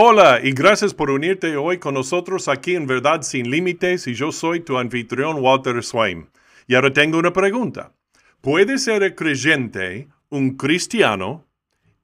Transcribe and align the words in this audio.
Hola 0.00 0.38
y 0.40 0.52
gracias 0.52 0.94
por 0.94 1.10
unirte 1.10 1.56
hoy 1.56 1.78
con 1.78 1.94
nosotros 1.94 2.46
aquí 2.46 2.76
en 2.76 2.86
Verdad 2.86 3.22
Sin 3.22 3.50
Límites 3.50 4.06
y 4.06 4.14
yo 4.14 4.30
soy 4.30 4.60
tu 4.60 4.78
anfitrión 4.78 5.38
Walter 5.40 5.82
Swain. 5.82 6.30
Y 6.68 6.76
ahora 6.76 6.92
tengo 6.92 7.18
una 7.18 7.32
pregunta. 7.32 7.92
¿Puede 8.40 8.78
ser 8.78 9.16
creyente 9.16 10.06
un 10.28 10.56
cristiano 10.56 11.48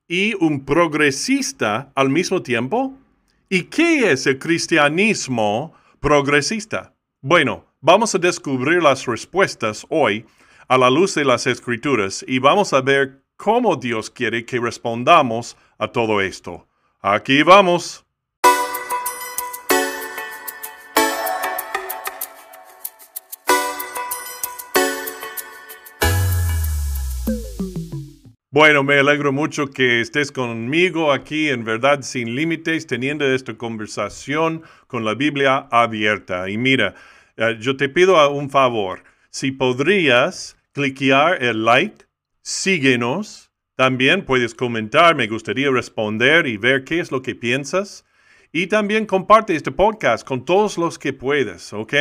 y 0.08 0.34
un 0.44 0.64
progresista 0.64 1.92
al 1.94 2.08
mismo 2.08 2.42
tiempo? 2.42 2.98
¿Y 3.48 3.62
qué 3.62 4.10
es 4.10 4.26
el 4.26 4.40
cristianismo 4.40 5.72
progresista? 6.00 6.96
Bueno, 7.20 7.64
vamos 7.80 8.12
a 8.16 8.18
descubrir 8.18 8.82
las 8.82 9.06
respuestas 9.06 9.86
hoy 9.88 10.26
a 10.66 10.76
la 10.78 10.90
luz 10.90 11.14
de 11.14 11.24
las 11.24 11.46
escrituras 11.46 12.24
y 12.26 12.40
vamos 12.40 12.72
a 12.72 12.80
ver 12.80 13.22
cómo 13.36 13.76
Dios 13.76 14.10
quiere 14.10 14.44
que 14.44 14.58
respondamos 14.58 15.56
a 15.78 15.86
todo 15.86 16.20
esto. 16.20 16.66
Aquí 17.06 17.42
vamos. 17.42 18.02
Bueno, 28.50 28.82
me 28.84 28.98
alegro 28.98 29.32
mucho 29.32 29.66
que 29.66 30.00
estés 30.00 30.32
conmigo 30.32 31.12
aquí 31.12 31.50
en 31.50 31.64
Verdad 31.64 32.00
sin 32.00 32.34
Límites, 32.34 32.86
teniendo 32.86 33.26
esta 33.26 33.52
conversación 33.58 34.62
con 34.86 35.04
la 35.04 35.12
Biblia 35.14 35.68
abierta. 35.70 36.48
Y 36.48 36.56
mira, 36.56 36.94
eh, 37.36 37.58
yo 37.60 37.76
te 37.76 37.90
pido 37.90 38.30
un 38.30 38.48
favor. 38.48 39.04
Si 39.28 39.52
podrías 39.52 40.56
cliquear 40.72 41.44
el 41.44 41.66
like, 41.66 42.06
síguenos 42.40 43.43
también 43.76 44.24
puedes 44.24 44.54
comentar, 44.54 45.16
me 45.16 45.26
gustaría 45.26 45.70
responder 45.70 46.46
y 46.46 46.56
ver 46.56 46.84
qué 46.84 47.00
es 47.00 47.10
lo 47.10 47.22
que 47.22 47.34
piensas. 47.34 48.04
Y 48.52 48.68
también 48.68 49.04
comparte 49.04 49.56
este 49.56 49.72
podcast 49.72 50.26
con 50.26 50.44
todos 50.44 50.78
los 50.78 50.98
que 50.98 51.12
puedas, 51.12 51.72
¿ok? 51.72 51.94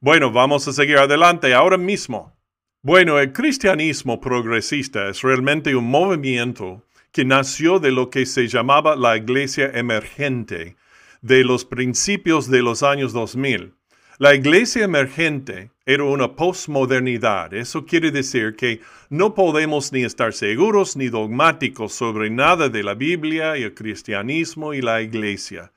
Bueno, 0.00 0.32
vamos 0.32 0.66
a 0.66 0.72
seguir 0.72 0.98
adelante 0.98 1.54
ahora 1.54 1.78
mismo. 1.78 2.36
Bueno, 2.82 3.20
el 3.20 3.32
cristianismo 3.32 4.20
progresista 4.20 5.08
es 5.08 5.22
realmente 5.22 5.76
un 5.76 5.84
movimiento 5.84 6.84
que 7.12 7.24
nació 7.24 7.78
de 7.78 7.92
lo 7.92 8.10
que 8.10 8.26
se 8.26 8.48
llamaba 8.48 8.96
la 8.96 9.16
iglesia 9.16 9.70
emergente 9.74 10.76
de 11.20 11.44
los 11.44 11.64
principios 11.64 12.50
de 12.50 12.62
los 12.62 12.82
años 12.82 13.12
2000. 13.12 13.74
La 14.18 14.34
iglesia 14.34 14.84
emergente 14.84 15.70
era 15.84 16.04
una 16.04 16.32
postmodernidad. 16.36 17.52
Eso 17.54 17.84
quiere 17.84 18.10
decir 18.10 18.54
que 18.56 18.80
no 19.10 19.34
podemos 19.34 19.92
ni 19.92 20.04
estar 20.04 20.32
seguros 20.32 20.96
ni 20.96 21.08
dogmáticos 21.08 21.92
sobre 21.92 22.30
nada 22.30 22.68
de 22.68 22.82
la 22.82 22.94
Biblia 22.94 23.56
y 23.56 23.64
el 23.64 23.74
cristianismo 23.74 24.74
y 24.74 24.80
la 24.80 25.02
iglesia. 25.02 25.72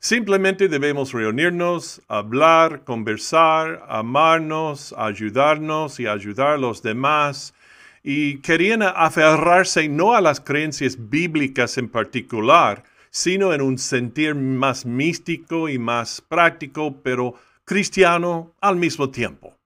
Simplemente 0.00 0.68
debemos 0.68 1.12
reunirnos, 1.12 2.02
hablar, 2.08 2.84
conversar, 2.84 3.86
amarnos, 3.88 4.94
ayudarnos 4.98 5.98
y 5.98 6.06
ayudar 6.06 6.48
a 6.48 6.58
los 6.58 6.82
demás. 6.82 7.54
Y 8.02 8.38
querían 8.40 8.82
aferrarse 8.82 9.88
no 9.88 10.14
a 10.14 10.20
las 10.20 10.40
creencias 10.40 11.08
bíblicas 11.08 11.78
en 11.78 11.88
particular, 11.88 12.82
sino 13.10 13.54
en 13.54 13.62
un 13.62 13.78
sentir 13.78 14.34
más 14.34 14.84
místico 14.84 15.70
y 15.70 15.78
más 15.78 16.20
práctico, 16.20 16.96
pero 17.02 17.36
cristiano 17.64 18.54
al 18.60 18.76
mismo 18.76 19.10
tiempo. 19.10 19.56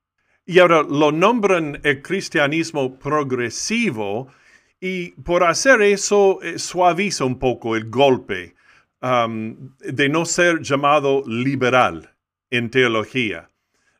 Y 0.46 0.60
ahora 0.60 0.82
lo 0.82 1.12
nombran 1.12 1.80
el 1.84 2.00
cristianismo 2.02 2.98
progresivo 2.98 4.28
y 4.80 5.10
por 5.22 5.44
hacer 5.44 5.82
eso 5.82 6.41
eh, 6.42 6.58
suaviza 6.58 7.24
un 7.24 7.38
poco 7.38 7.76
el 7.76 7.91
golpe 7.91 8.54
um, 9.02 9.74
de 9.80 10.08
no 10.08 10.24
ser 10.24 10.62
llamado 10.62 11.22
liberal 11.26 12.14
en 12.50 12.70
teología 12.70 13.50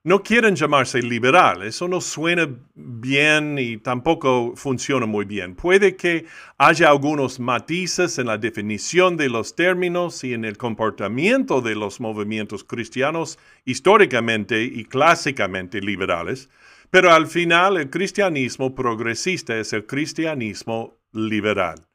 no 0.04 0.22
quieren 0.22 0.54
llamarse 0.54 1.02
liberal. 1.02 1.62
Eso 1.62 1.88
no 1.88 2.00
suena 2.00 2.48
bien 2.74 3.59
y 3.59 3.78
tampoco 3.78 4.54
funciona 4.56 5.06
muy 5.06 5.25
bien. 5.25 5.54
Puede 5.54 5.97
que 5.97 6.26
haya 6.56 6.88
algunos 6.88 7.41
matices 7.41 8.19
en 8.19 8.26
la 8.26 8.38
definición 8.38 9.16
de 9.16 9.28
los 9.28 9.54
términos 9.54 10.22
y 10.25 10.34
en 10.34 10.44
el 10.44 10.56
comportamiento 10.56 11.60
de 11.60 11.75
los 11.75 12.00
movimientos 12.00 12.64
cristianos 12.64 13.38
históricamente 13.64 14.62
y 14.62 14.84
clásicamente 14.84 15.81
liberales, 15.81 16.48
pero 16.91 17.12
al 17.12 17.26
final 17.26 17.76
el 17.76 17.91
cristianismo 17.91 18.75
progresista 18.75 19.58
es 19.58 19.72
el 19.72 19.84
cristianismo 19.84 20.97
liberal. 21.12 21.88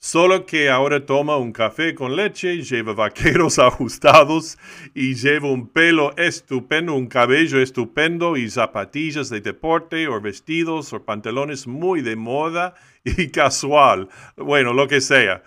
Solo 0.00 0.46
que 0.46 0.70
ahora 0.70 1.04
toma 1.04 1.38
un 1.38 1.50
café 1.50 1.92
con 1.92 2.14
leche, 2.14 2.62
lleva 2.62 2.92
vaqueros 2.92 3.58
ajustados 3.58 4.56
y 4.94 5.14
lleva 5.14 5.50
un 5.50 5.68
pelo 5.68 6.16
estupendo, 6.16 6.94
un 6.94 7.08
cabello 7.08 7.60
estupendo 7.60 8.36
y 8.36 8.48
zapatillas 8.48 9.28
de 9.28 9.40
deporte 9.40 10.06
o 10.06 10.20
vestidos 10.20 10.92
o 10.92 11.04
pantalones 11.04 11.66
muy 11.66 12.00
de 12.00 12.14
moda 12.14 12.74
y 13.04 13.28
casual. 13.32 14.08
Bueno, 14.36 14.72
lo 14.72 14.86
que 14.86 15.00
sea. 15.00 15.42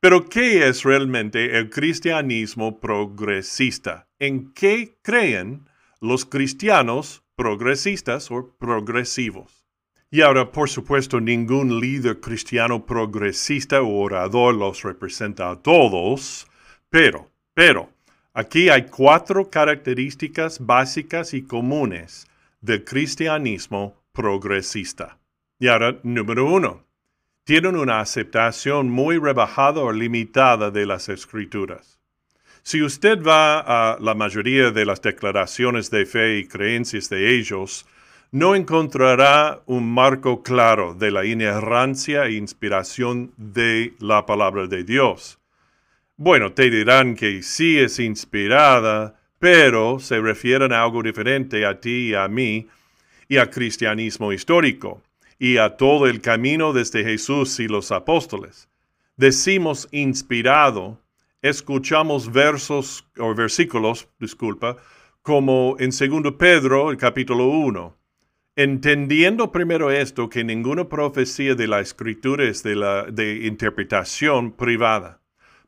Pero 0.00 0.28
¿qué 0.28 0.66
es 0.66 0.82
realmente 0.82 1.56
el 1.56 1.70
cristianismo 1.70 2.80
progresista? 2.80 4.08
¿En 4.18 4.52
qué 4.54 4.98
creen 5.02 5.68
los 6.00 6.24
cristianos 6.24 7.22
progresistas 7.36 8.28
o 8.32 8.56
progresivos? 8.58 9.63
Y 10.14 10.22
ahora, 10.22 10.52
por 10.52 10.70
supuesto, 10.70 11.20
ningún 11.20 11.80
líder 11.80 12.20
cristiano 12.20 12.86
progresista 12.86 13.82
o 13.82 14.00
orador 14.00 14.54
los 14.54 14.84
representa 14.84 15.50
a 15.50 15.56
todos, 15.56 16.46
pero, 16.88 17.32
pero, 17.52 17.90
aquí 18.32 18.68
hay 18.68 18.84
cuatro 18.84 19.50
características 19.50 20.64
básicas 20.64 21.34
y 21.34 21.42
comunes 21.42 22.28
del 22.60 22.84
cristianismo 22.84 24.00
progresista. 24.12 25.18
Y 25.58 25.66
ahora, 25.66 25.98
número 26.04 26.46
uno, 26.46 26.84
tienen 27.42 27.74
una 27.74 27.98
aceptación 27.98 28.90
muy 28.90 29.18
rebajada 29.18 29.80
o 29.80 29.90
limitada 29.90 30.70
de 30.70 30.86
las 30.86 31.08
escrituras. 31.08 31.98
Si 32.62 32.84
usted 32.84 33.20
va 33.20 33.58
a 33.58 33.98
la 33.98 34.14
mayoría 34.14 34.70
de 34.70 34.86
las 34.86 35.02
declaraciones 35.02 35.90
de 35.90 36.06
fe 36.06 36.38
y 36.38 36.46
creencias 36.46 37.08
de 37.08 37.36
ellos, 37.36 37.84
no 38.34 38.56
encontrará 38.56 39.62
un 39.66 39.94
marco 39.94 40.42
claro 40.42 40.92
de 40.92 41.12
la 41.12 41.24
inerrancia 41.24 42.24
e 42.24 42.32
inspiración 42.32 43.32
de 43.36 43.94
la 44.00 44.26
palabra 44.26 44.66
de 44.66 44.82
Dios. 44.82 45.38
Bueno, 46.16 46.52
te 46.52 46.68
dirán 46.68 47.14
que 47.14 47.44
sí 47.44 47.78
es 47.78 48.00
inspirada, 48.00 49.20
pero 49.38 50.00
se 50.00 50.18
refieren 50.20 50.72
a 50.72 50.82
algo 50.82 51.00
diferente 51.00 51.64
a 51.64 51.78
ti 51.78 52.08
y 52.08 52.14
a 52.14 52.26
mí 52.26 52.66
y 53.28 53.36
al 53.36 53.50
cristianismo 53.50 54.32
histórico 54.32 55.00
y 55.38 55.58
a 55.58 55.76
todo 55.76 56.08
el 56.08 56.20
camino 56.20 56.72
desde 56.72 57.04
Jesús 57.04 57.60
y 57.60 57.68
los 57.68 57.92
apóstoles. 57.92 58.68
Decimos 59.16 59.86
inspirado, 59.92 60.98
escuchamos 61.40 62.32
versos 62.32 63.06
o 63.16 63.32
versículos, 63.32 64.08
disculpa, 64.18 64.76
como 65.22 65.76
en 65.78 65.90
2 65.90 66.34
Pedro, 66.36 66.90
el 66.90 66.96
capítulo 66.96 67.46
1 67.46 68.02
Entendiendo 68.56 69.50
primero 69.50 69.90
esto, 69.90 70.28
que 70.28 70.44
ninguna 70.44 70.88
profecía 70.88 71.56
de 71.56 71.66
la 71.66 71.80
escritura 71.80 72.44
es 72.44 72.62
de, 72.62 72.76
la, 72.76 73.02
de 73.02 73.46
interpretación 73.46 74.52
privada, 74.52 75.20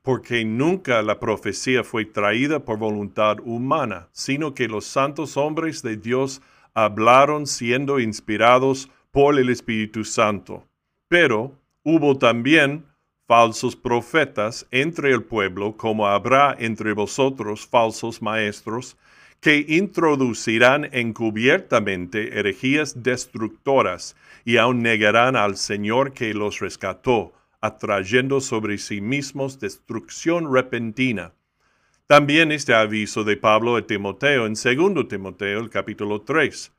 porque 0.03 0.45
nunca 0.45 1.03
la 1.03 1.19
profecía 1.19 1.83
fue 1.83 2.05
traída 2.05 2.65
por 2.65 2.79
voluntad 2.79 3.39
humana, 3.43 4.09
sino 4.13 4.55
que 4.55 4.69
los 4.69 4.85
santos 4.85 5.37
hombres 5.37 5.83
de 5.83 5.97
Dios 5.97 6.43
hablaron 6.75 7.49
siendo 7.49 7.99
inspirados 7.99 8.89
por 9.11 9.37
el 9.37 9.49
Espíritu 9.49 10.05
Santo. 10.05 10.65
Pero 11.09 11.59
hubo 11.83 12.17
también 12.17 12.85
falsos 13.27 13.75
profetas 13.75 14.65
entre 14.71 15.11
el 15.11 15.25
pueblo, 15.25 15.77
como 15.77 16.07
habrá 16.07 16.55
entre 16.57 16.93
vosotros 16.93 17.67
falsos 17.67 18.23
maestros, 18.23 18.97
que 19.41 19.65
introducirán 19.69 20.89
encubiertamente 20.93 22.39
herejías 22.39 23.03
destructoras 23.03 24.17
y 24.45 24.57
aun 24.57 24.83
negarán 24.83 25.37
al 25.37 25.57
Señor 25.57 26.13
que 26.13 26.35
los 26.35 26.61
rescató, 26.61 27.33
atrayendo 27.61 28.41
sobre 28.41 28.79
sí 28.79 29.01
mismos 29.01 29.61
destrucción 29.61 30.53
repentina. 30.53 31.33
También 32.07 32.53
este 32.53 32.75
aviso 32.75 33.25
de 33.25 33.37
Pablo 33.37 33.77
a 33.77 33.87
Timoteo 33.87 34.47
en 34.47 34.55
2 34.55 35.09
Timoteo, 35.09 35.61
el 35.61 35.71
capítulo 35.71 36.23
3. 36.23 36.73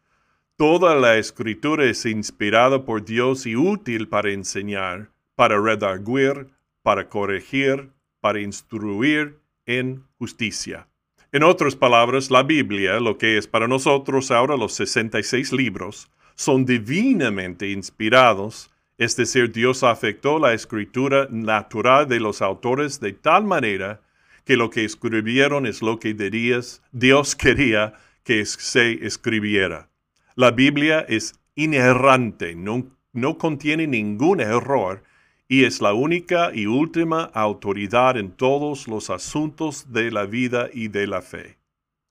Toda 0.56 0.96
la 0.96 1.18
escritura 1.18 1.86
es 1.86 2.06
inspirada 2.06 2.84
por 2.86 3.04
Dios 3.04 3.46
y 3.46 3.56
útil 3.56 4.08
para 4.08 4.32
enseñar, 4.32 5.10
para 5.36 5.60
redarguir, 5.60 6.48
para 6.82 7.10
corregir, 7.10 7.92
para 8.22 8.40
instruir 8.40 9.38
en 9.66 10.04
justicia 10.18 10.88
en 11.38 11.44
otras 11.44 11.76
palabras, 11.76 12.32
la 12.32 12.42
Biblia, 12.42 13.00
lo 13.00 13.20
que 13.20 13.38
es 13.38 13.46
para 13.46 13.68
nosotros 13.68 14.32
ahora 14.32 14.58
los 14.58 14.74
66 14.74 15.54
libros, 15.54 16.10
son 16.34 16.66
divinamente 16.66 17.70
inspirados, 17.70 18.72
es 18.98 19.16
decir, 19.16 19.52
Dios 19.52 19.84
afectó 19.84 20.40
la 20.40 20.54
escritura 20.54 21.28
natural 21.30 22.08
de 22.08 22.20
los 22.20 22.42
autores 22.42 23.00
de 23.00 23.14
tal 23.14 23.44
manera 23.44 24.02
que 24.46 24.58
lo 24.58 24.72
que 24.72 24.84
escribieron 24.84 25.68
es 25.68 25.84
lo 25.84 26.00
que 26.00 26.16
dirías, 26.16 26.82
Dios 26.92 27.36
quería 27.36 27.94
que 28.24 28.44
se 28.44 29.06
escribiera. 29.06 29.90
La 30.34 30.50
Biblia 30.50 31.06
es 31.08 31.40
inerrante, 31.54 32.56
no, 32.56 32.88
no 33.14 33.38
contiene 33.38 33.86
ningún 33.86 34.42
error 34.42 35.04
y 35.48 35.64
es 35.64 35.82
la 35.82 35.94
única 35.94 36.52
y 36.54 36.66
última 36.66 37.24
autoridad 37.34 38.18
en 38.18 38.32
todos 38.32 38.88
los 38.88 39.10
asuntos 39.10 39.92
de 39.92 40.12
la 40.12 40.26
vida 40.26 40.70
y 40.74 40.90
de 40.90 41.08
la 41.08 41.22
fe. 41.22 41.58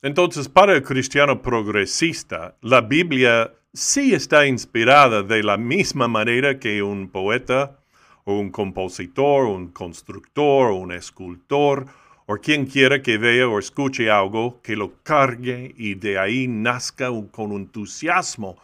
Entonces, 0.03 0.49
para 0.49 0.75
el 0.75 0.83
cristiano 0.83 1.43
progresista, 1.43 2.56
la 2.62 2.81
Biblia 2.81 3.53
sí 3.73 4.15
está 4.15 4.47
inspirada 4.47 5.23
de 5.23 5.43
la 5.43 5.56
misma 5.56 6.09
manera 6.09 6.59
que 6.59 6.83
un 6.83 7.09
poeta 7.09 7.79
o 8.25 8.38
un 8.38 8.50
compositor, 8.50 9.44
un 9.47 9.69
constructor, 9.69 10.71
o 10.71 10.77
un 10.77 10.93
escultor, 10.93 11.87
o 12.27 12.37
quien 12.38 12.67
quiera 12.67 13.03
que 13.03 13.19
vea 13.19 13.49
o 13.49 13.59
escuche 13.59 14.11
algo, 14.11 14.61
que 14.62 14.77
lo 14.77 15.03
cargue 15.03 15.73
y 15.77 15.94
de 15.94 16.19
ahí 16.19 16.49
nazca 16.49 17.09
con 17.31 17.53
entusiasmo 17.53 18.56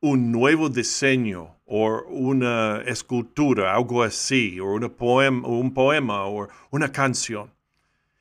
un 0.00 0.30
nuevo 0.30 0.68
diseño 0.68 1.57
o 1.68 2.02
una 2.08 2.82
escultura, 2.86 3.74
algo 3.74 4.02
así, 4.02 4.58
o, 4.58 4.80
poema, 4.96 5.46
un 5.46 5.72
poema 5.74 6.24
o 6.26 6.48
una 6.70 6.90
canción. 6.90 7.50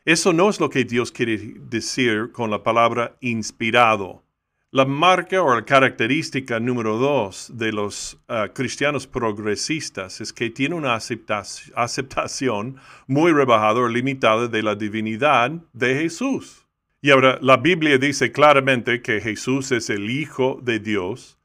Eso 0.04 0.34
no 0.34 0.50
es 0.50 0.60
lo 0.60 0.70
que 0.70 0.84
Dios 0.84 1.12
quiere 1.12 1.38
decir 1.70 2.32
con 2.34 2.52
la 2.52 2.62
palabra 2.62 3.16
inspirado. 3.22 4.24
La 4.72 4.84
marca 4.84 5.42
o 5.42 5.56
la 5.56 5.64
característica 5.64 6.60
número 6.60 6.98
dos 6.98 7.50
de 7.54 7.72
los 7.72 8.18
ah, 8.28 8.50
cristianos 8.54 9.08
progresistas 9.08 10.20
es 10.20 10.34
que 10.34 10.50
tiene 10.50 10.76
una 10.76 10.96
aceptación 10.96 12.76
muy 13.08 13.32
rebajada 13.32 13.80
o 13.80 13.88
limitada 13.88 14.50
de 14.50 14.62
la 14.62 14.76
divinidad 14.76 15.52
de 15.72 15.96
Jesús. 15.96 16.66
Y 17.02 17.12
ahora 17.12 17.40
la 17.42 17.56
Biblia 17.56 17.98
dice 17.98 18.34
claramente 18.34 19.02
que 19.02 19.22
Jesús 19.22 19.72
es 19.72 19.90
el 19.90 20.10
Hijo 20.10 20.60
de 20.62 20.80
Dios 20.80 21.37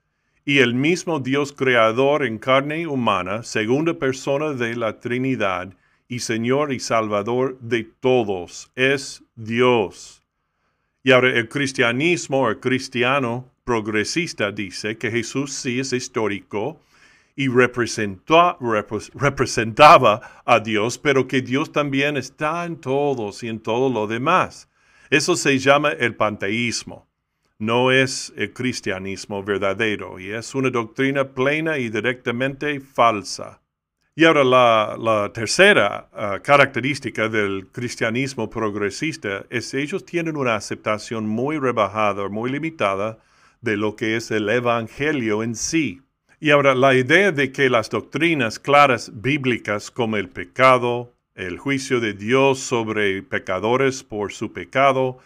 y 0.44 0.58
el 0.58 0.74
mismo 0.74 1.20
Dios 1.20 1.52
creador 1.52 2.24
en 2.24 2.38
carne 2.38 2.86
humana, 2.86 3.42
segunda 3.42 3.94
persona 3.94 4.52
de 4.52 4.74
la 4.74 4.98
Trinidad 4.98 5.72
y 6.08 6.18
Señor 6.18 6.72
y 6.72 6.80
Salvador 6.80 7.58
de 7.60 7.84
todos, 7.84 8.70
es 8.74 9.22
Dios. 9.36 10.22
Y 11.04 11.12
ahora 11.12 11.30
el 11.30 11.48
cristianismo, 11.48 12.48
el 12.48 12.60
cristiano 12.60 13.48
progresista 13.64 14.50
dice 14.50 14.98
que 14.98 15.10
Jesús 15.10 15.52
sí 15.52 15.80
es 15.80 15.92
histórico 15.92 16.80
y 17.36 17.48
representaba 17.48 20.42
a 20.44 20.60
Dios, 20.60 20.98
pero 20.98 21.26
que 21.26 21.40
Dios 21.40 21.72
también 21.72 22.16
está 22.16 22.64
en 22.64 22.76
todos 22.76 23.42
y 23.42 23.48
en 23.48 23.60
todo 23.60 23.88
lo 23.88 24.06
demás. 24.06 24.68
Eso 25.08 25.36
se 25.36 25.58
llama 25.58 25.92
el 25.92 26.14
panteísmo. 26.14 27.06
No 27.62 27.92
es 27.92 28.32
el 28.36 28.52
cristianismo 28.52 29.44
verdadero 29.44 30.18
y 30.18 30.32
es 30.32 30.52
una 30.56 30.68
doctrina 30.68 31.28
plena 31.28 31.78
y 31.78 31.90
directamente 31.90 32.80
falsa. 32.80 33.60
Y 34.16 34.24
ahora 34.24 34.42
la, 34.42 35.30
tercera 35.32 36.08
ah, 36.12 36.40
característica 36.42 37.28
del 37.28 37.68
cristianismo 37.68 38.50
progresista 38.50 39.46
es 39.48 39.74
ellos 39.74 40.04
tienen 40.04 40.36
una 40.36 40.56
aceptación 40.56 41.28
muy 41.28 41.56
rebajada, 41.56 42.28
muy 42.28 42.50
limitada 42.50 43.18
de 43.60 43.76
lo 43.76 43.94
que 43.94 44.16
es 44.16 44.32
el 44.32 44.48
Evangelio 44.48 45.44
en 45.44 45.54
sí. 45.54 46.02
Y 46.40 46.50
ahora 46.50 46.74
la 46.74 46.96
idea 46.96 47.30
de 47.30 47.52
que 47.52 47.70
las 47.70 47.90
doctrinas 47.90 48.58
claras 48.58 49.12
bíblicas 49.14 49.92
como 49.92 50.16
el 50.16 50.28
pecado, 50.28 51.14
el 51.36 51.58
juicio 51.58 52.00
de 52.00 52.14
Dios 52.14 52.58
sobre 52.58 53.22
pecadores 53.22 54.02
por 54.02 54.32
su 54.32 54.52
pecado, 54.52 55.20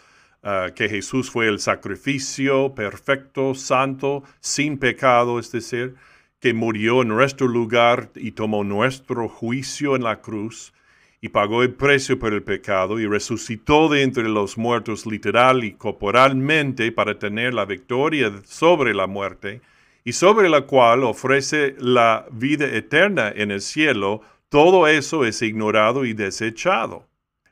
ah, 0.47 0.69
que 0.73 0.87
Jesús 0.87 1.29
fue 1.29 1.47
el 1.47 1.59
sacrificio 1.59 2.73
perfecto, 2.73 3.53
santo, 3.53 4.23
sin 4.39 4.77
pecado, 4.77 5.39
es 5.39 5.51
decir, 5.51 5.95
que 6.39 6.53
murió 6.53 7.01
en 7.01 7.09
nuestro 7.09 7.47
lugar 7.47 8.11
y 8.15 8.31
tomó 8.31 8.63
nuestro 8.63 9.27
juicio 9.27 9.95
en 9.95 10.03
la 10.03 10.21
cruz 10.21 10.73
y 11.19 11.29
pagó 11.29 11.63
el 11.63 11.73
precio 11.73 12.19
por 12.19 12.33
el 12.33 12.43
pecado 12.43 12.99
y 12.99 13.07
resucitó 13.07 13.89
de 13.89 14.03
entre 14.03 14.29
los 14.29 14.57
muertos 14.57 15.05
literal 15.05 15.63
y 15.63 15.73
corporalmente 15.73 16.91
para 16.91 17.17
tener 17.17 17.53
la 17.53 17.65
victoria 17.65 18.31
sobre 18.45 18.93
la 18.93 19.07
muerte 19.07 19.61
y 20.03 20.13
sobre 20.13 20.47
la 20.47 20.61
cual 20.61 21.03
ofrece 21.03 21.75
la 21.79 22.25
vida 22.31 22.65
eterna 22.65 23.31
en 23.35 23.51
el 23.51 23.61
cielo, 23.61 24.21
todo 24.49 24.87
eso 24.87 25.25
es 25.25 25.41
ignorado 25.41 26.05
y 26.05 26.13
desechado. 26.13 27.05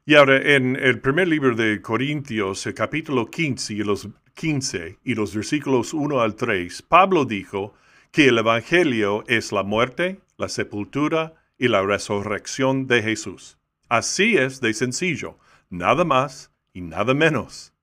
Y 0.06 0.16
ahora 0.16 0.38
en 0.56 0.76
el 0.76 1.00
primer 1.00 1.28
libro 1.28 1.56
de 1.56 1.82
Corintios, 1.82 2.66
el 2.68 2.74
capítulo 2.76 3.26
15 3.26 3.74
y 3.74 3.78
los 3.78 4.08
15 4.36 5.00
y 5.04 5.16
los 5.16 5.34
versículos 5.34 5.94
1 5.94 6.22
al 6.22 6.36
3, 6.36 6.84
Pablo 6.84 7.26
dijo, 7.26 7.74
que 8.16 8.30
el 8.30 8.38
Evangelio 8.38 9.26
es 9.28 9.52
la 9.52 9.64
muerte, 9.64 10.22
la 10.38 10.48
sepultura 10.48 11.34
y 11.58 11.68
la 11.68 11.82
resurrección 11.82 12.88
de 12.88 13.04
Jesús. 13.04 13.58
Así 13.90 14.38
es 14.38 14.62
de 14.62 14.74
sencillo, 14.74 15.38
nada 15.70 16.06
más 16.06 16.50
y 16.72 16.80
nada 16.80 17.14
menos. 17.14 17.74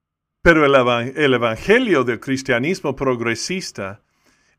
Pero 0.41 0.65
el, 0.65 1.35
Evangelio 1.35 2.03
del 2.05 2.19
cristianismo 2.19 2.97
progresista 2.97 4.01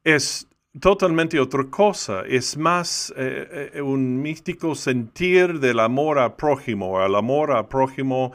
es 0.04 0.48
totalmente 0.80 1.40
otra 1.40 1.66
cosa, 1.66 2.24
es 2.28 2.58
más 2.58 3.14
eh, 3.16 3.72
eh, 3.76 3.82
un 3.82 4.22
místico 4.22 4.76
sentir 4.76 5.60
del 5.60 5.80
amor 5.80 6.20
al 6.20 6.36
prójimo, 6.36 7.00
al 7.00 7.16
amor 7.16 7.52
al 7.52 7.68
prójimo 7.68 8.34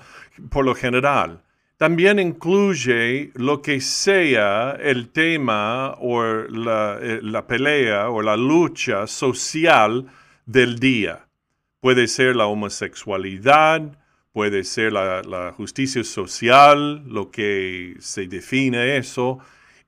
por 0.50 0.64
lo 0.64 0.74
general 0.74 1.42
también 1.78 2.18
incluye 2.18 3.30
lo 3.34 3.62
que 3.62 3.80
sea 3.80 4.76
el 4.80 5.10
tema 5.10 5.94
o 6.00 6.24
la, 6.24 6.98
eh, 7.00 7.20
pelea 7.46 8.10
o 8.10 8.20
la 8.20 8.36
lucha 8.36 9.06
social 9.06 10.06
del 10.44 10.80
día. 10.80 11.26
Puede 11.80 12.08
ser 12.08 12.34
la 12.34 12.46
homosexualidad, 12.46 13.96
puede 14.32 14.64
ser 14.64 14.92
la 14.92 15.54
justicia 15.56 16.02
social, 16.02 17.04
lo 17.06 17.30
que 17.30 17.94
se 18.00 18.26
define 18.26 18.96
eso, 18.96 19.38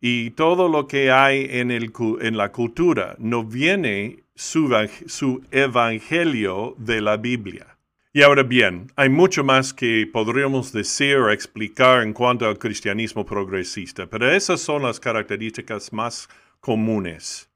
y 0.00 0.30
todo 0.30 0.68
lo 0.68 0.86
que 0.86 1.10
hay 1.10 1.46
en, 1.50 1.70
el, 1.70 1.92
en 2.20 2.36
la 2.36 2.52
cultura. 2.52 3.16
No 3.18 3.44
viene 3.44 4.24
su, 4.34 4.74
su 5.06 5.42
evangelio 5.50 6.74
de 6.78 7.00
la 7.00 7.16
Biblia. 7.16 7.76
Y 8.12 8.22
ahora 8.22 8.42
bien, 8.42 8.90
hay 8.96 9.08
mucho 9.08 9.44
más 9.44 9.72
que 9.72 10.08
podríamos 10.12 10.72
decir 10.72 11.16
o 11.18 11.30
explicar 11.30 12.02
en 12.02 12.12
cuanto 12.12 12.48
al 12.48 12.58
cristianismo 12.58 13.24
progresista, 13.24 14.08
pero 14.08 14.28
esas 14.28 14.60
son 14.60 14.82
las 14.82 14.98
características 14.98 15.92
más 15.92 16.28
comunes. 16.58 17.48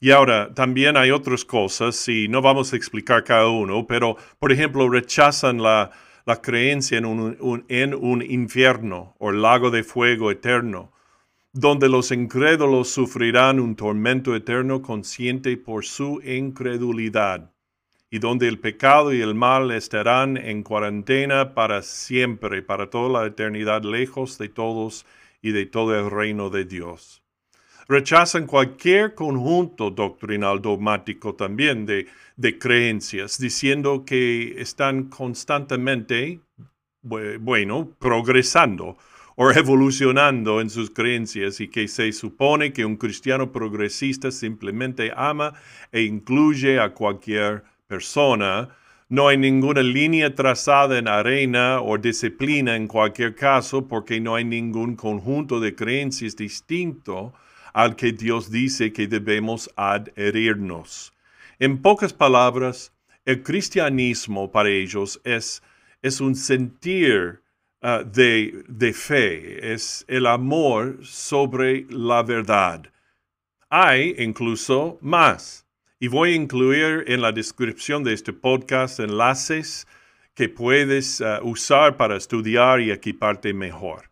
Y 0.00 0.10
ahora, 0.10 0.52
también 0.52 0.96
hay 0.96 1.12
otras 1.12 1.44
cosas, 1.44 2.08
y 2.08 2.26
no 2.26 2.42
vamos 2.42 2.72
a 2.72 2.76
explicar 2.76 3.22
cada 3.22 3.48
uno, 3.48 3.86
pero, 3.86 4.16
por 4.40 4.50
ejemplo, 4.50 4.88
rechazan 4.88 5.62
la, 5.62 5.92
creencia 6.42 6.98
en 6.98 7.04
un, 7.04 7.64
en 7.68 7.94
un 7.94 8.22
infierno 8.22 9.14
o 9.20 9.30
lago 9.30 9.70
de 9.70 9.84
fuego 9.84 10.32
eterno, 10.32 10.90
donde 11.52 11.88
los 11.88 12.10
incrédulos 12.10 12.88
sufrirán 12.88 13.60
un 13.60 13.76
tormento 13.76 14.34
eterno 14.34 14.80
consciente 14.80 15.56
por 15.58 15.84
su 15.84 16.20
incredulidad 16.24 17.52
y 18.10 18.18
donde 18.18 18.48
el 18.48 18.58
pecado 18.58 19.12
y 19.12 19.20
el 19.20 19.34
mal 19.34 19.70
estarán 19.70 20.38
en 20.38 20.62
cuarentena 20.62 21.54
para 21.54 21.82
siempre, 21.82 22.62
para 22.62 22.88
toda 22.88 23.20
la 23.20 23.26
eternidad, 23.26 23.82
lejos 23.84 24.38
de 24.38 24.48
todos 24.48 25.06
y 25.42 25.52
de 25.52 25.66
todo 25.66 25.98
el 25.98 26.10
reino 26.10 26.48
de 26.48 26.64
Dios. 26.64 27.22
Rechazan 27.88 28.46
cualquier 28.46 29.14
conjunto 29.14 29.90
doctrinal 29.90 30.62
dogmático 30.62 31.34
también 31.34 31.84
de, 31.84 32.06
de 32.36 32.58
creencias, 32.58 33.38
diciendo 33.38 34.04
que 34.06 34.60
están 34.60 35.04
constantemente, 35.04 36.40
bueno, 37.02 37.90
progresando 37.98 38.96
o 39.36 39.50
evolucionando 39.50 40.60
en 40.60 40.70
sus 40.70 40.90
creencias 40.90 41.60
y 41.60 41.68
que 41.68 41.88
se 41.88 42.12
supone 42.12 42.72
que 42.72 42.84
un 42.84 42.96
cristiano 42.96 43.52
progresista 43.52 44.30
simplemente 44.30 45.12
ama 45.16 45.54
e 45.90 46.02
incluye 46.02 46.78
a 46.78 46.90
cualquier 46.90 47.64
persona, 47.86 48.68
no 49.08 49.28
hay 49.28 49.36
ninguna 49.36 49.82
línea 49.82 50.34
trazada 50.34 50.96
en 50.96 51.06
arena 51.06 51.82
o 51.82 51.98
disciplina 51.98 52.76
en 52.76 52.88
cualquier 52.88 53.34
caso 53.34 53.86
porque 53.86 54.20
no 54.20 54.34
hay 54.34 54.44
ningún 54.44 54.96
conjunto 54.96 55.60
de 55.60 55.74
creencias 55.74 56.34
distinto 56.34 57.34
al 57.74 57.94
que 57.94 58.12
Dios 58.12 58.50
dice 58.50 58.92
que 58.92 59.06
debemos 59.06 59.70
adherirnos. 59.76 61.12
En 61.58 61.82
pocas 61.82 62.14
palabras, 62.14 62.92
el 63.26 63.42
cristianismo 63.42 64.50
para 64.50 64.70
ellos 64.70 65.20
es, 65.24 65.62
es 66.00 66.20
un 66.20 66.34
sentir 66.34 67.41
uh, 67.82 68.04
de, 68.04 68.64
de 68.68 68.92
fe, 68.92 69.72
es 69.72 70.04
el 70.08 70.26
amor 70.26 70.98
sobre 71.02 71.86
la 71.90 72.22
verdad. 72.22 72.84
Hay 73.68 74.14
incluso 74.18 74.98
más 75.00 75.66
y 75.98 76.08
voy 76.08 76.32
a 76.32 76.36
incluir 76.36 77.04
en 77.06 77.20
la 77.20 77.32
descripción 77.32 78.02
de 78.02 78.12
este 78.12 78.32
podcast 78.32 79.00
enlaces 79.00 79.86
que 80.34 80.48
puedes 80.48 81.20
uh, 81.20 81.38
usar 81.42 81.96
para 81.96 82.16
estudiar 82.16 82.80
y 82.80 82.90
equiparte 82.90 83.52
mejor. 83.54 84.10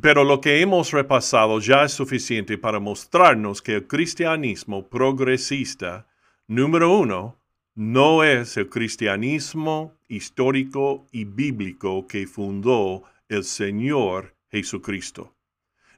Pero 0.00 0.22
lo 0.22 0.40
que 0.40 0.60
hemos 0.60 0.92
repasado 0.92 1.58
ya 1.58 1.84
es 1.84 1.92
suficiente 1.92 2.58
para 2.58 2.78
mostrarnos 2.78 3.60
que 3.60 3.74
el 3.74 3.86
cristianismo 3.88 4.88
progresista, 4.88 6.06
número 6.46 6.96
uno, 6.96 7.39
no 7.80 8.24
es 8.24 8.58
el 8.58 8.68
cristianismo 8.68 9.96
histórico 10.06 11.06
y 11.12 11.24
bíblico 11.24 12.06
que 12.06 12.26
fundó 12.26 13.04
el 13.26 13.42
Señor 13.42 14.34
Jesucristo. 14.50 15.34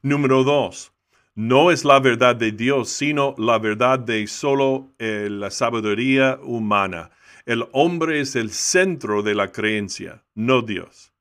Número 0.00 0.44
dos, 0.44 0.92
no 1.34 1.72
es 1.72 1.84
la 1.84 1.98
verdad 1.98 2.36
de 2.36 2.52
Dios, 2.52 2.88
sino 2.88 3.34
la 3.36 3.58
verdad 3.58 3.98
de 3.98 4.28
solo 4.28 4.94
eh, 5.00 5.26
la 5.28 5.50
sabiduría 5.50 6.38
humana. 6.44 7.10
El 7.46 7.64
hombre 7.72 8.20
es 8.20 8.36
el 8.36 8.52
centro 8.52 9.24
de 9.24 9.34
la 9.34 9.50
creencia, 9.50 10.22
no 10.36 10.62
Dios. 10.62 11.12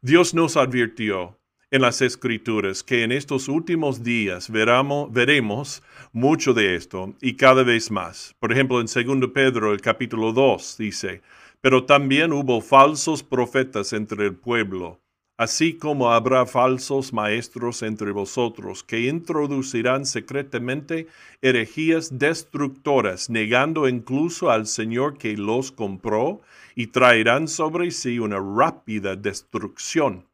Dios 0.00 0.32
nos 0.32 0.56
advirtió 0.56 1.38
en 1.70 1.82
las 1.82 2.00
escrituras 2.02 2.82
que 2.82 3.02
en 3.02 3.12
estos 3.12 3.48
últimos 3.48 4.02
días 4.02 4.50
veremos 4.50 5.82
mucho 6.12 6.54
de 6.54 6.76
esto 6.76 7.14
y 7.20 7.34
cada 7.34 7.62
vez 7.62 7.90
más. 7.90 8.34
Por 8.38 8.52
ejemplo, 8.52 8.80
en 8.80 8.86
2 8.86 9.30
Pedro, 9.32 9.72
el 9.72 9.80
capítulo 9.80 10.32
2, 10.32 10.76
dice, 10.78 11.22
pero 11.60 11.84
también 11.84 12.32
hubo 12.32 12.60
falsos 12.60 13.22
profetas 13.22 13.92
entre 13.92 14.26
el 14.26 14.34
pueblo 14.34 15.00
así 15.38 15.74
como 15.74 16.10
habrá 16.10 16.44
falsos 16.46 17.12
maestros 17.12 17.82
entre 17.82 18.10
vosotros 18.10 18.82
que 18.82 19.02
introducirán 19.02 20.04
secretamente 20.04 21.06
herejías 21.40 22.18
destructoras, 22.18 23.30
negando 23.30 23.88
incluso 23.88 24.50
al 24.50 24.66
Señor 24.66 25.16
que 25.16 25.36
los 25.36 25.70
compró, 25.70 26.40
y 26.74 26.88
traerán 26.88 27.48
sobre 27.48 27.90
sí 27.92 28.18
una 28.18 28.38
rápida 28.38 29.16
destrucción. 29.16 30.27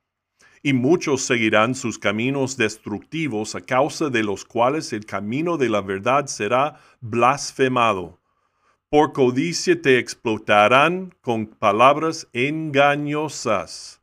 Y 0.64 0.72
muchos 0.72 1.22
seguirán 1.22 1.76
sus 1.76 1.96
caminos 1.96 2.56
destructivos, 2.56 3.54
a 3.54 3.60
causa 3.60 4.10
de 4.10 4.24
los 4.24 4.44
cuales 4.44 4.92
el 4.92 5.06
camino 5.06 5.56
de 5.56 5.68
la 5.68 5.80
verdad 5.80 6.26
será 6.26 6.80
blasfemado. 7.00 8.18
Por 8.88 9.12
codicia 9.12 9.80
te 9.80 9.98
explotarán 10.00 11.14
con 11.20 11.46
palabras 11.46 12.26
engañosas 12.32 14.00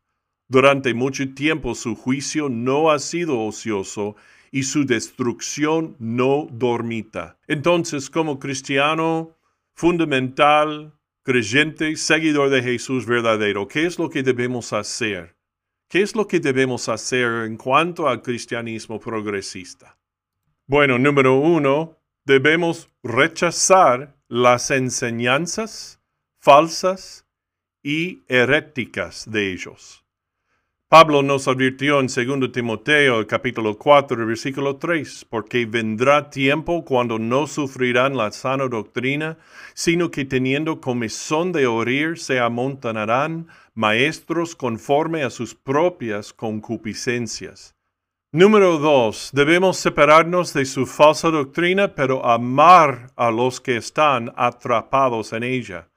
durante 0.51 0.93
mucho 0.93 1.33
tiempo 1.33 1.75
su 1.75 1.95
juicio 1.95 2.49
no 2.49 2.91
ha 2.91 2.99
sido 2.99 3.39
ocioso 3.39 4.17
y 4.51 4.63
su 4.63 4.85
destrucción 4.85 5.95
no 5.97 6.45
dormita. 6.51 7.37
Entonces, 7.47 8.09
como 8.09 8.37
cristiano 8.37 9.37
fundamental, 9.75 10.93
creyente, 11.23 11.95
seguidor 11.95 12.49
de 12.49 12.61
Jesús 12.61 13.05
verdadero, 13.05 13.69
¿qué 13.69 13.85
es 13.85 13.97
lo 13.97 14.09
que 14.09 14.23
debemos 14.23 14.73
hacer? 14.73 15.37
¿Qué 15.91 16.01
es 16.01 16.15
lo 16.15 16.25
que 16.25 16.39
debemos 16.39 16.87
hacer 16.87 17.43
en 17.43 17.57
cuanto 17.57 18.07
al 18.07 18.21
cristianismo 18.21 18.97
progresista? 18.97 19.97
Bueno, 20.65 20.97
número 20.97 21.37
uno, 21.37 21.97
debemos 22.23 22.89
rechazar 23.03 24.15
las 24.29 24.71
enseñanzas 24.71 25.99
falsas 26.39 27.27
y 27.83 28.23
heréticas 28.29 29.29
de 29.29 29.51
ellos. 29.51 30.05
Pablo 30.87 31.23
nos 31.23 31.49
advirtió 31.49 31.99
en 31.99 32.07
2 32.07 32.53
Timoteo 32.53 33.27
capítulo 33.27 33.77
4 33.77 34.25
versículo 34.25 34.77
3, 34.77 35.25
porque 35.29 35.65
vendrá 35.65 36.29
tiempo 36.29 36.85
cuando 36.85 37.19
no 37.19 37.47
sufrirán 37.47 38.15
la 38.15 38.31
sana 38.31 38.69
doctrina, 38.69 39.37
sino 39.73 40.09
que 40.09 40.23
teniendo 40.23 40.79
comezón 40.79 41.51
de 41.51 41.67
oír 41.67 42.17
se 42.17 42.39
amontonarán 42.39 43.47
maestros 43.73 44.55
conforme 44.55 45.23
a 45.23 45.29
sus 45.29 45.55
propias 45.55 46.33
concupiscencias. 46.33 47.75
Número 48.33 48.77
2. 48.77 49.31
Debemos 49.33 49.77
separarnos 49.77 50.53
de 50.53 50.65
su 50.65 50.85
falsa 50.85 51.29
doctrina, 51.29 51.95
pero 51.95 52.25
amar 52.25 53.11
a 53.15 53.29
los 53.29 53.59
que 53.59 53.75
están 53.75 54.31
atrapados 54.35 55.33
en 55.33 55.43
ella. 55.43 55.89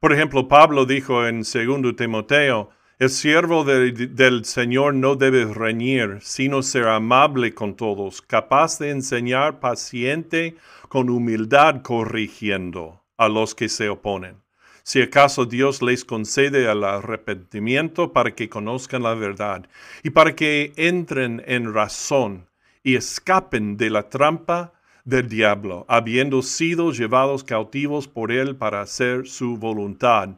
Por 0.00 0.12
ejemplo, 0.12 0.48
Pablo 0.48 0.86
dijo 0.86 1.26
en 1.26 1.42
2 1.42 1.94
Timoteo, 1.96 2.70
el 2.98 3.08
siervo 3.08 3.64
del 3.64 4.44
Señor 4.44 4.94
no 4.94 5.14
debe 5.14 5.46
reñir, 5.46 6.18
sino 6.20 6.62
ser 6.62 6.88
amable 6.88 7.54
con 7.54 7.74
todos, 7.74 8.20
capaz 8.20 8.78
de 8.78 8.90
enseñar 8.90 9.58
paciente 9.58 10.56
con 10.88 11.08
humildad 11.08 11.82
corrigiendo 11.82 13.02
a 13.16 13.28
los 13.28 13.54
que 13.54 13.68
se 13.70 13.88
oponen. 13.88 14.42
Si 14.90 15.00
acaso 15.00 15.46
Dios 15.46 15.82
les 15.82 16.04
concede 16.04 16.68
el 16.68 16.82
arrepentimiento 16.82 18.12
para 18.12 18.34
que 18.34 18.48
conozcan 18.48 19.04
la 19.04 19.14
verdad 19.14 19.68
y 20.02 20.10
para 20.10 20.34
que 20.34 20.72
entren 20.74 21.44
en 21.46 21.72
razón 21.72 22.48
y 22.82 22.96
escapen 22.96 23.76
de 23.76 23.88
la 23.88 24.08
trampa 24.08 24.72
del 25.04 25.28
diablo, 25.28 25.86
habiendo 25.88 26.42
sido 26.42 26.90
llevados 26.90 27.44
cautivos 27.44 28.08
por 28.08 28.32
él 28.32 28.56
para 28.56 28.80
hacer 28.80 29.28
su 29.28 29.58
voluntad. 29.58 30.30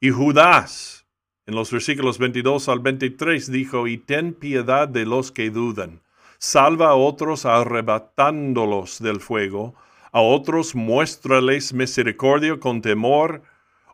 Y 0.00 0.10
Judas, 0.10 1.06
en 1.46 1.54
los 1.54 1.70
versículos 1.70 2.18
22 2.18 2.68
al 2.68 2.80
23 2.80 3.52
dijo, 3.52 3.86
y 3.86 3.98
ten 3.98 4.34
piedad 4.34 4.88
de 4.88 5.06
los 5.06 5.30
que 5.30 5.50
dudan, 5.50 6.02
salva 6.38 6.88
a 6.88 6.96
otros 6.96 7.46
arrebatándolos 7.46 9.00
del 9.00 9.20
fuego, 9.20 9.76
a 10.10 10.22
otros 10.22 10.74
muéstrales 10.74 11.72
misericordia 11.72 12.58
con 12.58 12.82
temor, 12.82 13.42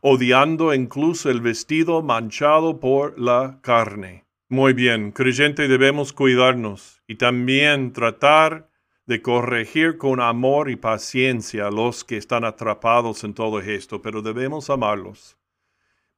odiando 0.03 0.75
incluso 0.75 1.31
el 1.31 1.41
vestido 1.41 2.03
manchado 2.03 2.79
por 2.79 3.19
la 3.19 3.59
carne. 3.63 4.27
Muy 4.51 4.75
bien, 4.75 5.13
creyente 5.13 5.67
debemos 5.67 6.13
cuidarnos 6.13 7.03
y 7.07 7.15
también 7.15 7.95
tratar 7.95 8.69
de 9.07 9.23
corregir 9.23 9.97
con 9.97 10.21
amor 10.21 10.69
y 10.69 10.77
paciencia 10.77 11.69
a 11.69 11.71
los 11.71 12.05
que 12.05 12.19
están 12.19 12.45
atrapados 12.45 13.25
en 13.25 13.33
todo 13.33 13.61
esto, 13.61 14.03
pero 14.03 14.21
debemos 14.21 14.69
amarlos 14.69 15.39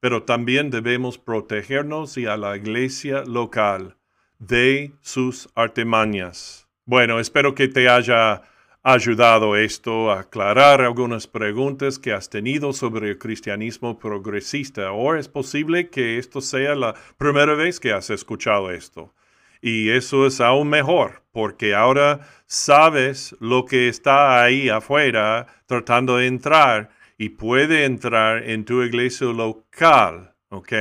pero 0.05 0.21
también 0.21 0.69
debemos 0.69 1.17
protegernos 1.17 2.15
y 2.17 2.27
a 2.27 2.37
la 2.37 2.55
iglesia 2.55 3.23
local 3.25 3.97
de 4.37 4.93
sus 5.01 5.49
artimañas. 5.55 6.67
Bueno, 6.85 7.19
espero 7.19 7.55
que 7.55 7.67
te 7.67 7.89
haya 7.89 8.43
ayudado 8.85 9.55
esto 9.55 10.11
a 10.11 10.19
aclarar 10.19 10.79
algunas 10.79 11.25
preguntas 11.25 11.97
que 11.97 12.13
has 12.13 12.29
tenido 12.29 12.71
sobre 12.71 13.09
el 13.09 13.17
cristianismo 13.17 13.97
progresista. 13.97 14.91
O 14.91 15.15
es 15.15 15.27
posible 15.27 15.89
que 15.89 16.19
esto 16.19 16.39
sea 16.39 16.75
la 16.75 16.93
primera 17.17 17.55
vez 17.55 17.79
que 17.79 17.91
has 17.91 18.11
escuchado 18.11 18.69
esto. 18.69 19.11
Y 19.59 19.89
eso 19.89 20.27
es 20.27 20.39
aún 20.39 20.69
mejor, 20.69 21.23
porque 21.31 21.73
ahora 21.73 22.29
sabes 22.45 23.35
lo 23.39 23.65
que 23.65 23.87
está 23.87 24.43
ahí 24.43 24.69
afuera 24.69 25.47
tratando 25.65 26.17
de 26.17 26.27
entrar 26.27 26.91
y 27.17 27.29
puede 27.29 27.85
entrar 27.85 28.47
en 28.47 28.65
tu 28.65 28.83
iglesia 28.83 29.25
local, 29.25 30.35
¿ok? 30.49 30.73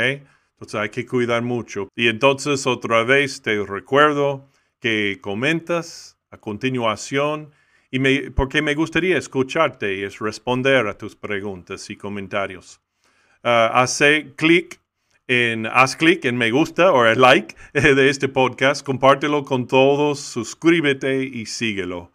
Entonces 0.52 0.74
hay 0.74 0.90
que 0.90 1.06
cuidar 1.06 1.40
mucho. 1.40 1.88
Y 1.96 2.08
entonces 2.08 2.66
otra 2.66 3.02
vez 3.02 3.40
te 3.40 3.64
recuerdo 3.64 4.50
que 4.78 5.20
comentas 5.22 6.18
a 6.30 6.36
continuación 6.36 7.52
porque 8.30 8.62
me 8.62 8.74
gustaría 8.74 9.18
escucharte 9.18 9.94
y 9.94 10.02
es 10.02 10.18
responder 10.18 10.86
a 10.86 10.98
tus 10.98 11.14
preguntas 11.16 11.88
y 11.90 11.96
comentarios. 11.96 12.80
Uh, 13.42 13.86
clic 14.36 14.80
en, 15.26 15.66
haz 15.66 15.96
clic 15.96 16.24
en 16.24 16.36
me 16.36 16.50
gusta 16.50 16.92
o 16.92 17.04
el 17.06 17.20
like 17.20 17.54
de 17.72 18.08
este 18.08 18.28
podcast, 18.28 18.84
compártelo 18.84 19.44
con 19.44 19.66
todos, 19.66 20.20
suscríbete 20.20 21.24
y 21.24 21.46
síguelo. 21.46 22.12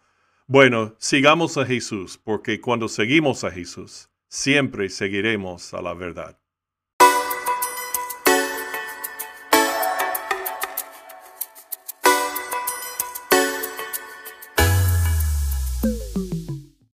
Bueno, 0.47 0.95
sigamos 0.97 1.57
a 1.57 1.65
Jesús, 1.65 2.17
porque 2.17 2.59
cuando 2.59 2.87
seguimos 2.87 3.43
a 3.43 3.51
Jesús, 3.51 4.09
siempre 4.27 4.89
seguiremos 4.89 5.73
a 5.75 5.81
la 5.81 5.93
verdad. 5.93 6.38